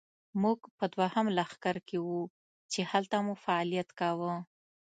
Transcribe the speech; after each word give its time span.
موږ 0.41 0.59
په 0.77 0.85
دوهم 0.95 1.25
لښکر 1.37 1.77
کې 1.87 1.97
وو، 2.05 2.21
چې 2.71 2.79
هلته 2.91 3.15
مو 3.25 3.33
فعالیت 3.43 3.89
کاوه. 3.99 4.33